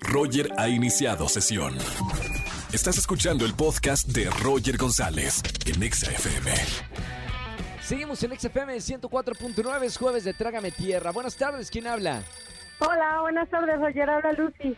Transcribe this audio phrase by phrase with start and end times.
[0.00, 1.76] Roger ha iniciado sesión.
[2.72, 6.50] Estás escuchando el podcast de Roger González en Exa FM.
[7.80, 11.10] Seguimos en XFM 104.9, es jueves de Trágame Tierra.
[11.10, 12.22] Buenas tardes, ¿quién habla?
[12.80, 14.10] Hola, buenas tardes, Roger.
[14.10, 14.76] Habla Lucy.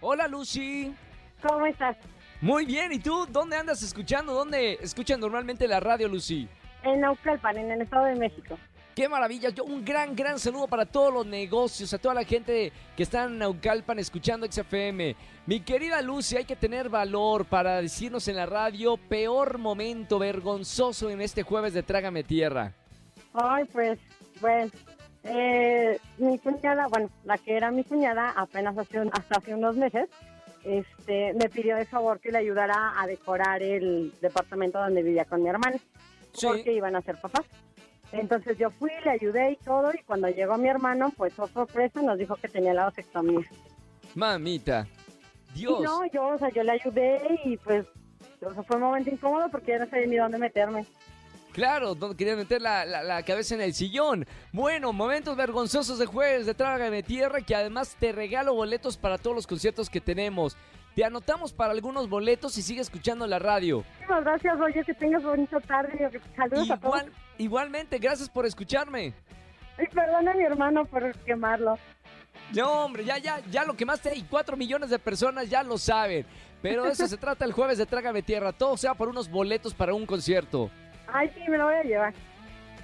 [0.00, 0.94] Hola, Lucy.
[1.42, 1.96] ¿Cómo estás?
[2.40, 3.26] Muy bien, ¿y tú?
[3.30, 4.34] ¿Dónde andas escuchando?
[4.34, 6.48] ¿Dónde escuchan normalmente la radio, Lucy?
[6.82, 8.58] En Naucalpan, en el Estado de México.
[8.94, 9.48] ¡Qué maravilla!
[9.50, 13.24] Yo un gran, gran saludo para todos los negocios, a toda la gente que está
[13.24, 15.16] en Naucalpan escuchando XFM.
[15.46, 21.10] Mi querida Lucy, hay que tener valor para decirnos en la radio peor momento vergonzoso
[21.10, 22.72] en este jueves de Trágame Tierra.
[23.32, 23.98] Ay, pues,
[24.40, 24.70] bueno,
[25.24, 29.74] eh, mi cuñada, bueno, la que era mi cuñada, apenas hace un- hasta hace unos
[29.76, 30.08] meses,
[30.62, 35.42] este, me pidió de favor que le ayudara a decorar el departamento donde vivía con
[35.42, 35.78] mi hermano,
[36.32, 36.46] Sí.
[36.46, 37.44] porque iban a ser papás.
[38.20, 42.18] Entonces yo fui, le ayudé y todo, y cuando llegó mi hermano, pues, sorpresa, nos
[42.18, 43.40] dijo que tenía la vasectomía.
[44.14, 44.86] Mamita.
[45.54, 45.80] Y Dios.
[45.82, 47.86] no, yo, o sea, yo le ayudé y pues,
[48.40, 50.86] o sea, fue un momento incómodo porque ya no sabía ni dónde meterme.
[51.52, 54.26] Claro, quería meter la, la- la cabeza en el sillón.
[54.52, 59.36] Bueno, momentos vergonzosos de jueves de Trágame Tierra, que además te regalo boletos para todos
[59.36, 60.56] los conciertos que tenemos.
[60.94, 63.78] Te anotamos para algunos boletos y sigue escuchando la radio.
[63.78, 66.20] Muchísimas gracias, oye, que tengas bonita tarde.
[66.36, 66.96] Saludos a todos.
[66.96, 69.12] Igual, igualmente, gracias por escucharme.
[69.78, 71.76] Y perdona a mi hermano por quemarlo.
[72.54, 75.64] No, hombre, ya, ya, ya lo que más te y cuatro millones de personas ya
[75.64, 76.24] lo saben.
[76.62, 78.52] Pero de eso se trata el jueves de Trágame Tierra.
[78.52, 80.70] Todo sea por unos boletos para un concierto.
[81.12, 82.14] Ay, sí, me lo voy a llevar.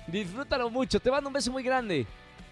[0.08, 0.98] Disfrútalo mucho.
[0.98, 2.06] Te mando un beso muy grande.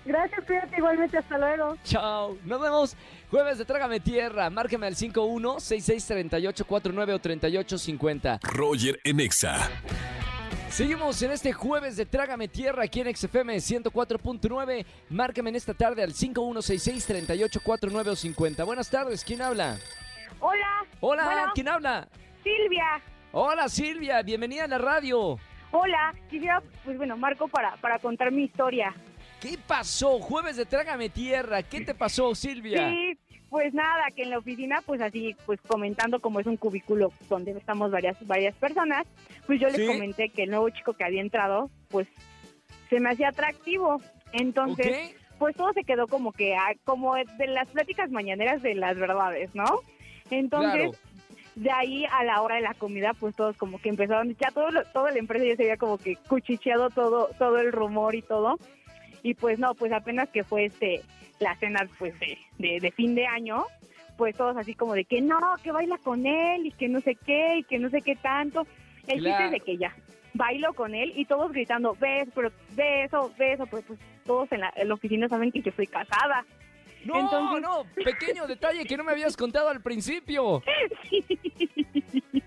[0.04, 1.76] Gracias, cuídate igualmente, hasta luego.
[1.84, 2.36] Chao.
[2.44, 2.96] Nos vemos
[3.30, 4.48] jueves de Trágame Tierra.
[4.50, 8.38] Márqueme al 51-6638-49 o 3850.
[8.42, 9.70] Roger en Exa.
[10.70, 14.84] Seguimos en este jueves de Trágame Tierra aquí en XFM 104.9.
[15.10, 18.64] Márcame en esta tarde al 5166-3849 o 50.
[18.64, 19.76] Buenas tardes, ¿quién habla?
[20.40, 20.84] Hola.
[21.00, 21.52] Hola, Bueno.
[21.54, 22.08] ¿quién habla?
[22.42, 23.00] Silvia.
[23.32, 25.38] Hola Silvia, bienvenida a la radio.
[25.70, 26.14] Hola.
[26.30, 28.94] Quisiera, pues bueno, Marco, para, para contar mi historia.
[29.40, 30.18] ¿Qué pasó?
[30.18, 31.62] Jueves de Trágame Tierra.
[31.62, 32.90] ¿Qué te pasó, Silvia?
[32.90, 33.16] Sí,
[33.50, 37.52] pues nada, que en la oficina, pues así, pues comentando como es un cubículo donde
[37.52, 39.06] estamos varias, varias personas,
[39.46, 39.86] pues yo les Sí.
[39.86, 42.08] comenté que el nuevo chico que había entrado, pues
[42.90, 44.00] se me hacía atractivo.
[44.32, 45.38] Entonces, ¿Ok?
[45.38, 49.54] pues todo se quedó como que, ah, como de las pláticas mañaneras de las verdades,
[49.54, 49.80] ¿no?
[50.30, 50.92] Entonces, Claro.
[51.54, 54.70] de ahí a la hora de la comida, pues todos como que empezaron, ya todo,
[54.72, 58.22] lo- toda la empresa ya se había como que cuchicheado todo, todo el rumor y
[58.22, 58.58] todo.
[59.22, 61.02] Y pues no, pues apenas que fue este
[61.40, 63.64] la cena pues de, de, de fin de año,
[64.16, 67.14] pues todos así como de que no, que baila con él y que no sé
[67.14, 68.66] qué y que no sé qué tanto.
[69.06, 69.94] El chiste es de que ya
[70.34, 74.72] bailo con él y todos gritando, beso, pero beso, beso, pero pues todos en la,
[74.76, 76.44] en la oficina saben que yo soy casada.
[77.04, 80.62] No, Entonces- no, pequeño detalle que no me habías contado al principio.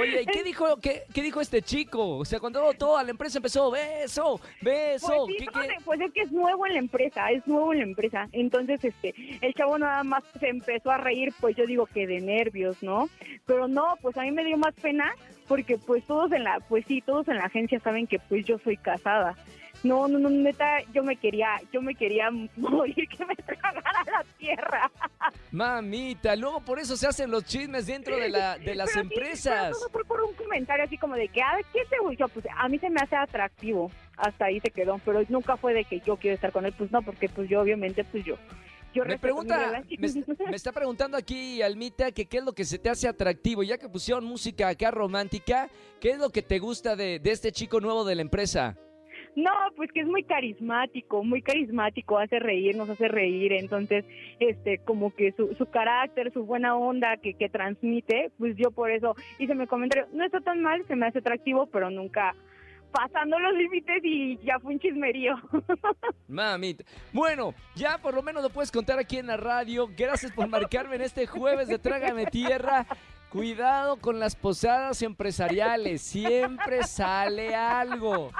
[0.00, 2.18] Oye, ¿y qué dijo, qué, qué dijo este chico?
[2.18, 5.06] O sea, cuando toda la empresa empezó, beso, beso.
[5.26, 5.66] Pues, sí, ¿qué- no qué?
[5.68, 8.28] sé, pues es que es nuevo en la empresa, es nuevo en la empresa.
[8.32, 12.20] Entonces, este, el chavo nada más se empezó a reír, pues yo digo que de
[12.20, 13.08] nervios, ¿no?
[13.46, 15.14] Pero no, pues a mí me dio más pena
[15.48, 18.58] porque pues todos en la, pues sí, todos en la agencia saben que pues yo
[18.58, 19.36] soy casada.
[19.82, 24.24] No, no, no, neta, yo me quería, yo me quería morir, que me tragara la
[24.36, 24.90] tierra.
[25.50, 29.14] Mamita, luego por eso se hacen los chismes dentro de, la, de las Pero sí,
[29.14, 29.62] empresas.
[29.62, 32.28] pero todo fue por un comentario así como de que, a ver, ¿qué te yo
[32.28, 33.90] Pues a mí se me hace atractivo.
[34.16, 36.74] Hasta ahí se quedó, pero nunca fue de que yo quiero estar con él.
[36.76, 38.36] Pues no, porque pues yo obviamente, pues yo.
[38.92, 40.08] Yo Me pregunta, me,
[40.48, 43.78] me está preguntando aquí Almita que qué es lo que se te hace atractivo, ya
[43.78, 45.70] que pusieron música acá romántica,
[46.00, 48.76] ¿qué es lo que te gusta de, de este chico nuevo de la empresa?
[49.36, 54.04] No, pues que es muy carismático, muy carismático, hace reír, nos hace reír, entonces,
[54.38, 58.90] este, como que su, su carácter, su buena onda que, que transmite, pues yo por
[58.90, 62.34] eso hice mi comentario, no está tan mal, se me hace atractivo, pero nunca
[62.90, 65.34] pasando los límites y ya fue un chismerío.
[66.28, 66.84] Mamita.
[67.12, 69.88] Bueno, ya por lo menos lo puedes contar aquí en la radio.
[69.96, 72.86] Gracias por marcarme en este jueves de Trágame Tierra.
[73.30, 76.02] Cuidado con las posadas empresariales.
[76.02, 78.32] Siempre sale algo.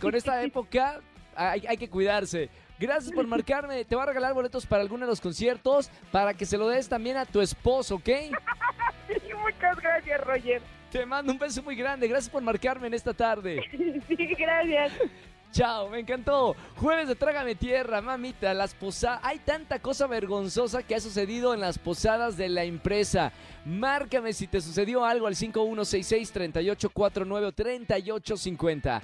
[0.00, 1.00] Con esta época
[1.34, 2.48] hay, hay que cuidarse.
[2.78, 3.84] Gracias por marcarme.
[3.84, 6.88] Te voy a regalar boletos para alguno de los conciertos para que se lo des
[6.88, 8.08] también a tu esposo, ¿ok?
[9.44, 10.62] Muchas gracias, Roger.
[10.90, 12.08] Te mando un beso muy grande.
[12.08, 13.60] Gracias por marcarme en esta tarde.
[14.08, 14.92] Sí, gracias.
[15.52, 16.56] Chao, me encantó.
[16.76, 18.54] Jueves de Trágame Tierra, mamita.
[18.54, 19.20] Las posadas.
[19.22, 23.32] Hay tanta cosa vergonzosa que ha sucedido en las posadas de la empresa.
[23.64, 29.02] Márcame si te sucedió algo al 5166-3849 o 3850.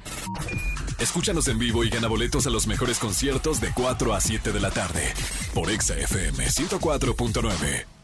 [0.98, 4.60] Escúchanos en vivo y gana boletos a los mejores conciertos de 4 a 7 de
[4.60, 5.12] la tarde
[5.54, 7.97] por Exa FM 104.9.